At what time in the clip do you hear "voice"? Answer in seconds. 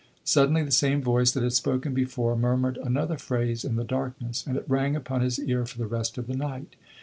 1.03-1.31